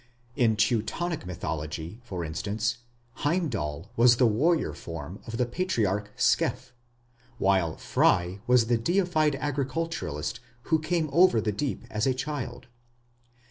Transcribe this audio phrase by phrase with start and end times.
[0.35, 2.77] In Teutonic mythology, for instance,
[3.17, 6.71] Heimdal was the warrior form of the patriarch Scef,
[7.37, 12.65] while Frey was the deified agriculturist who came over the deep as a child.